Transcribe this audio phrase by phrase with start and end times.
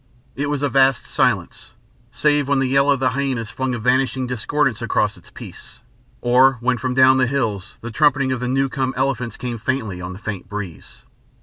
[0.35, 1.73] It was a vast silence,
[2.09, 5.81] save when the yell of the hyænas flung a vanishing discordance across its peace,
[6.21, 10.01] or when from down the hills the trumpeting of the new come elephants came faintly
[10.01, 11.03] on the faint breeze.